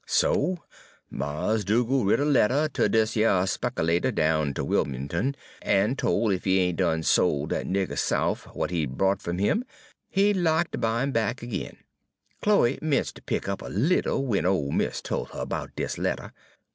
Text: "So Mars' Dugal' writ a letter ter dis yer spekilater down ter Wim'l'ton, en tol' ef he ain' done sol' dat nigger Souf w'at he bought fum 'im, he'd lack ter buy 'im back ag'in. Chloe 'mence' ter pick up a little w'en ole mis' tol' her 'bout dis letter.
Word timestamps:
"So 0.07 0.57
Mars' 1.11 1.63
Dugal' 1.63 2.05
writ 2.05 2.19
a 2.19 2.25
letter 2.25 2.67
ter 2.67 2.87
dis 2.87 3.15
yer 3.15 3.43
spekilater 3.45 4.11
down 4.11 4.51
ter 4.55 4.63
Wim'l'ton, 4.63 5.35
en 5.61 5.95
tol' 5.95 6.31
ef 6.33 6.43
he 6.43 6.57
ain' 6.57 6.75
done 6.75 7.03
sol' 7.03 7.45
dat 7.45 7.67
nigger 7.67 7.95
Souf 7.95 8.45
w'at 8.45 8.71
he 8.71 8.87
bought 8.87 9.21
fum 9.21 9.39
'im, 9.39 9.63
he'd 10.09 10.37
lack 10.37 10.71
ter 10.71 10.79
buy 10.79 11.03
'im 11.03 11.11
back 11.11 11.43
ag'in. 11.43 11.77
Chloe 12.41 12.79
'mence' 12.81 13.11
ter 13.11 13.21
pick 13.27 13.47
up 13.47 13.61
a 13.61 13.67
little 13.69 14.23
w'en 14.23 14.43
ole 14.47 14.71
mis' 14.71 15.01
tol' 15.01 15.25
her 15.25 15.45
'bout 15.45 15.69
dis 15.75 15.99
letter. 15.99 16.33